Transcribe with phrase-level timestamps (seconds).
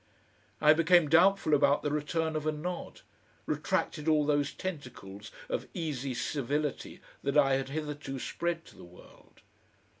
[0.59, 3.01] I became doubtful about the return of a nod,
[3.45, 9.41] retracted all those tentacles of easy civility that I had hitherto spread to the world.